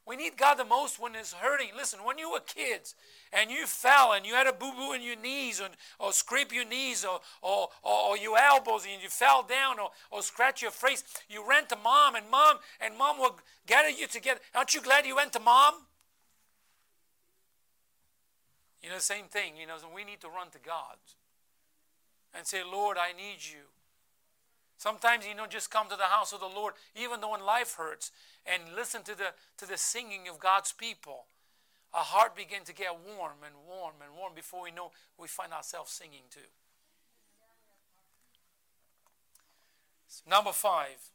[0.05, 1.71] We need God the most when it's hurting.
[1.75, 2.95] Listen, when you were kids
[3.33, 5.67] and you fell and you had a boo boo in your knees or,
[5.99, 9.89] or scrape your knees or, or, or, or, your elbows and you fell down or,
[10.11, 14.07] or scratch your face, you ran to mom and mom and mom will gather you
[14.07, 14.39] together.
[14.55, 15.73] Aren't you glad you went to mom?
[18.81, 19.53] You know, same thing.
[19.59, 20.97] You know, we need to run to God
[22.33, 23.67] and say, Lord, I need you.
[24.77, 27.75] Sometimes, you know, just come to the house of the Lord, even though when life
[27.77, 28.11] hurts,
[28.45, 31.25] and listen to the, to the singing of God's people.
[31.93, 35.53] Our heart begin to get warm and warm and warm before we know we find
[35.53, 36.39] ourselves singing too.
[40.29, 41.11] Number five,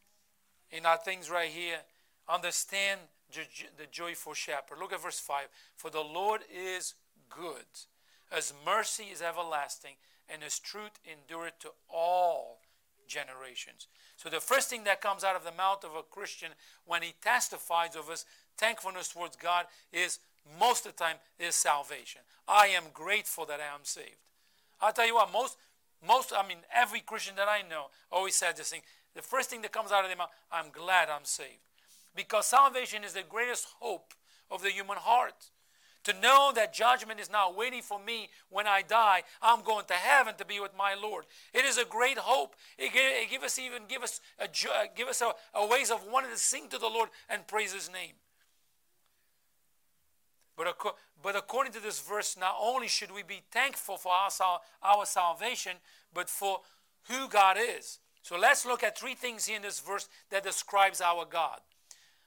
[0.70, 1.78] in our things right here,
[2.28, 3.00] understand
[3.32, 4.78] the joyful shepherd.
[4.78, 5.48] Look at verse 5.
[5.76, 6.94] For the Lord is
[7.30, 7.66] good.
[8.34, 9.94] His mercy is everlasting,
[10.28, 12.60] and his truth endureth to all
[13.06, 13.88] generations.
[14.16, 16.52] So the first thing that comes out of the mouth of a Christian
[16.86, 18.24] when he testifies of his
[18.56, 20.18] thankfulness towards God is
[20.58, 22.22] most of the time is salvation.
[22.48, 24.16] I am grateful that I am saved.
[24.80, 25.56] I'll tell you what, most
[26.06, 28.82] most I mean every Christian that I know always says this thing.
[29.14, 31.60] The first thing that comes out of their mouth, I'm glad I'm saved.
[32.16, 34.14] Because salvation is the greatest hope
[34.50, 35.50] of the human heart.
[36.04, 39.22] To know that judgment is not waiting for me when I die.
[39.40, 41.26] I'm going to heaven to be with my Lord.
[41.54, 42.56] It is a great hope.
[42.76, 44.48] It give, it us even give us a
[44.96, 47.88] give us a, a ways of wanting to sing to the Lord and praise His
[47.88, 48.14] name.
[50.56, 50.76] But,
[51.22, 54.30] but according to this verse, not only should we be thankful for our,
[54.82, 55.76] our salvation,
[56.12, 56.60] but for
[57.08, 57.98] who God is.
[58.22, 61.60] So let's look at three things here in this verse that describes our God.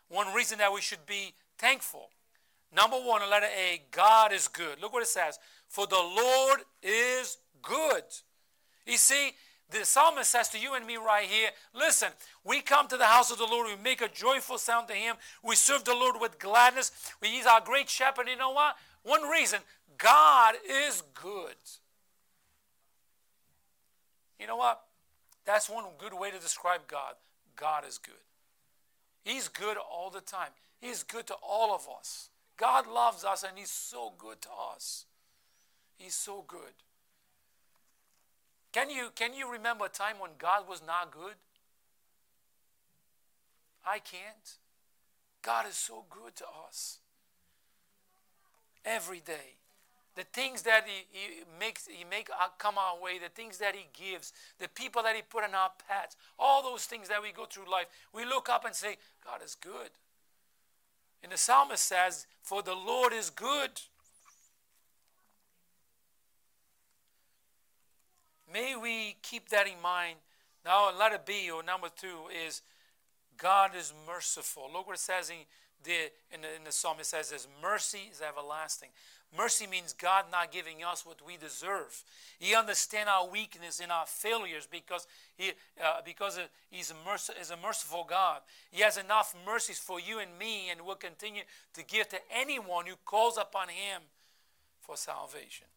[0.10, 2.10] One reason that we should be thankful
[2.76, 4.82] Number one, letter A, God is good.
[4.82, 5.40] Look what it says.
[5.68, 8.04] For the Lord is good.
[8.86, 9.32] You see,
[9.72, 12.10] the psalmist says to you and me right here listen,
[12.44, 15.16] we come to the house of the Lord, we make a joyful sound to Him,
[15.44, 16.92] we serve the Lord with gladness,
[17.22, 18.28] he's our great shepherd.
[18.28, 18.76] You know what?
[19.04, 19.60] One reason
[19.98, 21.56] God is good.
[24.40, 24.82] You know what?
[25.46, 27.14] That's one good way to describe God.
[27.56, 28.16] God is good.
[29.24, 30.50] He's good all the time.
[30.82, 32.30] He's good to all of us.
[32.58, 35.06] God loves us and He's so good to us.
[35.98, 36.74] He's so good.
[38.76, 41.36] Can you, can you remember a time when God was not good?
[43.88, 44.58] I can't.
[45.42, 46.98] God is so good to us.
[48.84, 49.56] Every day.
[50.16, 53.78] The things that He, he makes He make uh, come our way, the things that
[53.78, 57.32] He gives, the people that He put in our paths, all those things that we
[57.32, 59.92] go through life, we look up and say, God is good.
[61.24, 63.80] And the psalmist says, For the Lord is good.
[68.52, 70.18] May we keep that in mind.
[70.64, 72.62] Now, let it be, or number two is
[73.38, 74.70] God is merciful.
[74.74, 75.38] Look what it says in
[75.84, 76.98] the, in the, in the psalm.
[77.00, 78.90] It says, His mercy is everlasting.
[79.38, 82.04] Mercy means God not giving us what we deserve.
[82.40, 85.52] He understands our weakness and our failures because, he,
[85.84, 86.40] uh, because
[86.70, 88.42] he's, a merc- he's a merciful God.
[88.72, 91.42] He has enough mercies for you and me and will continue
[91.74, 94.02] to give to anyone who calls upon Him
[94.80, 95.68] for salvation.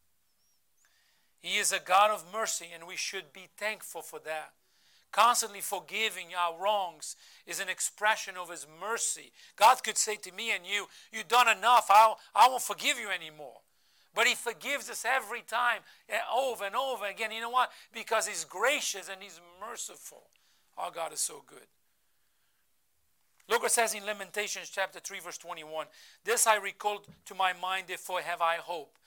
[1.41, 4.53] He is a God of mercy, and we should be thankful for that.
[5.11, 7.17] Constantly forgiving our wrongs
[7.47, 9.33] is an expression of His mercy.
[9.57, 13.09] God could say to me and you, You've done enough, I'll, I won't forgive you
[13.09, 13.57] anymore.
[14.15, 17.31] But He forgives us every time, eh, over and over again.
[17.33, 17.71] You know what?
[17.93, 20.25] Because He's gracious and He's merciful.
[20.77, 21.67] Our God is so good.
[23.49, 25.87] Look what says in Lamentations chapter 3, verse 21.
[26.23, 28.99] This I recall to my mind, therefore have I hope.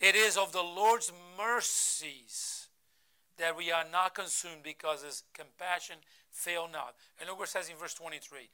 [0.00, 2.68] It is of the Lord's mercies
[3.36, 5.96] that we are not consumed because his compassion
[6.30, 6.94] fail not.
[7.18, 8.48] And look what it says in verse 23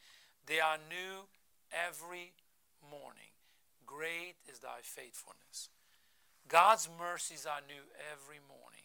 [0.47, 1.26] They are new
[1.72, 2.32] every
[2.90, 3.30] morning.
[3.86, 5.68] Great is thy faithfulness.
[6.49, 7.82] God's mercies are new
[8.12, 8.82] every morning.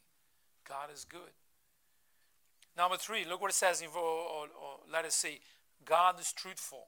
[0.68, 1.34] God is good.
[2.78, 5.40] Number three, look what it says in, or, or, or let us see.
[5.86, 6.88] God is truthful,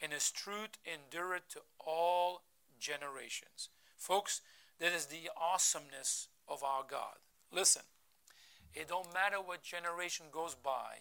[0.00, 2.42] and his truth endureth to all
[2.78, 3.70] generations.
[3.96, 4.40] Folks,
[4.78, 7.16] that is the awesomeness of our God.
[7.52, 7.82] Listen,
[8.74, 10.98] it don't matter what generation goes by,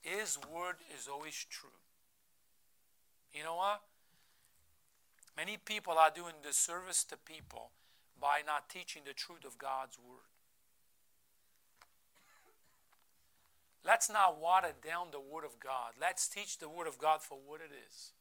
[0.00, 1.68] His word is always true.
[3.32, 3.82] You know what?
[5.36, 7.70] Many people are doing disservice to people
[8.20, 10.28] by not teaching the truth of God's word.
[13.84, 15.94] Let's not water down the word of God.
[16.00, 18.12] Let's teach the word of God for what it is.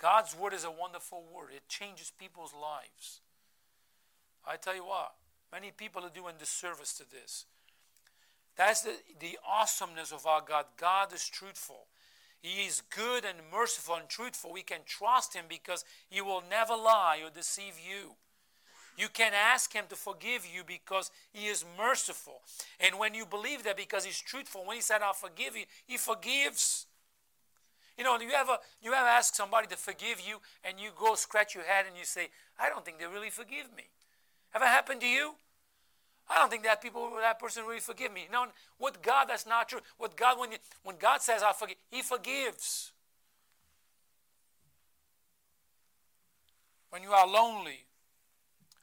[0.00, 1.50] God's word is a wonderful word.
[1.54, 3.20] It changes people's lives.
[4.46, 5.12] I tell you what,
[5.52, 7.44] many people are doing disservice to this.
[8.56, 10.64] That's the, the awesomeness of our God.
[10.76, 11.86] God is truthful.
[12.40, 14.52] He is good and merciful and truthful.
[14.52, 18.12] We can trust Him because He will never lie or deceive you.
[18.96, 22.40] You can ask Him to forgive you because He is merciful.
[22.80, 25.98] And when you believe that because He's truthful, when He said, I'll forgive you, He
[25.98, 26.86] forgives.
[28.00, 31.54] You know, you ever you ever ask somebody to forgive you and you go scratch
[31.54, 32.28] your head and you say,
[32.58, 33.90] I don't think they really forgive me.
[34.54, 35.34] Ever happened to you?
[36.26, 38.26] I don't think that people that person really forgive me.
[38.32, 38.46] No,
[38.78, 39.80] with God that's not true.
[39.98, 42.92] With God, when you, when God says I forgive, He forgives.
[46.88, 47.84] When you are lonely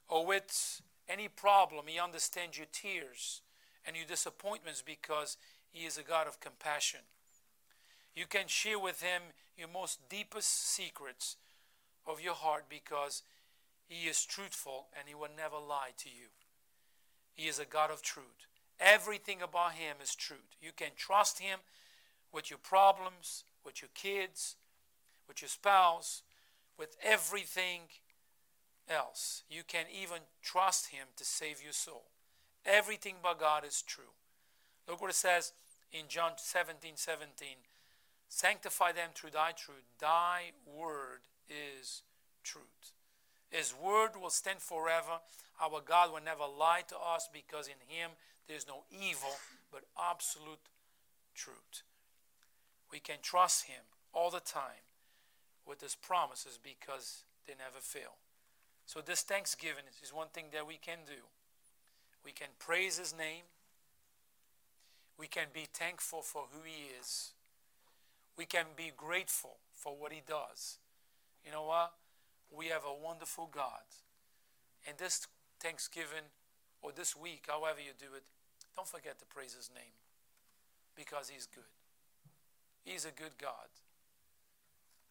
[0.08, 3.42] or with any problem, He understands your tears
[3.84, 5.38] and your disappointments because
[5.72, 7.00] He is a God of compassion.
[8.18, 9.22] You can share with Him
[9.56, 11.36] your most deepest secrets
[12.08, 13.22] of your heart because
[13.88, 16.30] He is truthful and He will never lie to you.
[17.32, 18.48] He is a God of truth.
[18.80, 20.56] Everything about Him is truth.
[20.60, 21.60] You can trust Him
[22.34, 24.56] with your problems, with your kids,
[25.28, 26.24] with your spouse,
[26.76, 27.82] with everything
[28.90, 29.44] else.
[29.48, 32.06] You can even trust Him to save your soul.
[32.66, 34.16] Everything about God is true.
[34.88, 35.54] Look what it says
[35.92, 37.50] in John 17 17.
[38.30, 39.84] Sanctify them through thy truth.
[40.00, 42.04] Thy word is
[42.44, 42.94] truth.
[43.50, 45.20] His word will stand forever.
[45.62, 48.12] Our God will never lie to us because in him
[48.48, 49.36] there's no evil
[49.72, 50.70] but absolute
[51.34, 51.84] truth.
[52.92, 54.86] We can trust him all the time
[55.66, 58.16] with his promises because they never fail.
[58.86, 61.28] So, this Thanksgiving is one thing that we can do.
[62.24, 63.44] We can praise his name,
[65.18, 67.32] we can be thankful for who he is
[68.38, 70.78] we can be grateful for what He does.
[71.46, 71.94] You know what?
[72.56, 73.88] We have a wonderful God.
[74.88, 75.28] And this
[75.60, 76.30] Thanksgiving
[76.82, 78.24] or this week, however you do it,
[78.76, 79.98] don't forget to praise His name
[80.96, 81.64] because He's good.
[82.86, 83.68] He's a good God.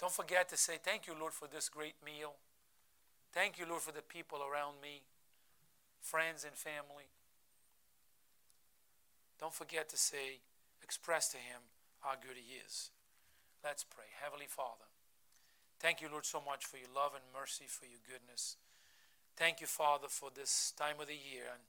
[0.00, 2.34] Don't forget to say, Thank you, Lord, for this great meal.
[3.32, 5.02] Thank you, Lord, for the people around me,
[6.00, 7.10] friends and family.
[9.38, 10.40] Don't forget to say,
[10.82, 11.60] express to Him
[12.00, 12.90] how good He is.
[13.66, 14.06] Let's pray.
[14.22, 14.86] Heavenly Father,
[15.82, 18.54] thank you, Lord, so much for your love and mercy, for your goodness.
[19.34, 21.66] Thank you, Father, for this time of the year and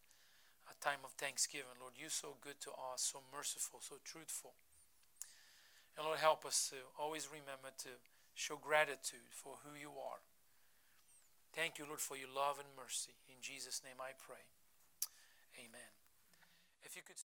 [0.69, 1.73] a time of thanksgiving.
[1.81, 4.53] Lord, you're so good to us, so merciful, so truthful.
[5.97, 7.97] And Lord, help us to always remember to
[8.37, 10.21] show gratitude for who you are.
[11.57, 13.17] Thank you, Lord, for your love and mercy.
[13.25, 14.45] In Jesus' name I pray.
[15.57, 15.91] Amen.
[16.85, 17.17] If you could